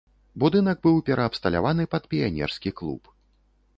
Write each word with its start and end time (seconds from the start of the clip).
Будынак 0.43 0.77
быў 0.87 0.95
пераабсталяваны 1.09 1.83
пад 1.93 2.03
піянерскі 2.15 2.69
клуб. 2.81 3.01